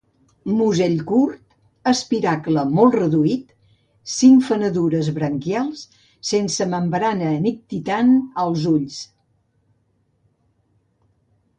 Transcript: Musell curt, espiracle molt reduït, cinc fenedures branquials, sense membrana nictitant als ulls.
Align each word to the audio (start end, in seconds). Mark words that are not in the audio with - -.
Musell 0.59 0.93
curt, 1.09 1.41
espiracle 1.91 2.63
molt 2.77 2.97
reduït, 2.99 3.43
cinc 4.15 4.47
fenedures 4.47 5.11
branquials, 5.19 5.83
sense 6.31 6.67
membrana 6.73 7.31
nictitant 7.47 8.11
als 8.47 8.67
ulls. 8.75 8.97